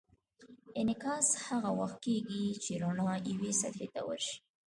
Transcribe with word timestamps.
انعکاس 0.81 1.27
هغه 1.47 1.69
وخت 1.79 1.97
کېږي 2.05 2.43
چې 2.63 2.71
رڼا 2.83 3.11
یوې 3.31 3.51
سطحې 3.61 3.87
ته 3.93 4.01
ورشي. 4.07 4.35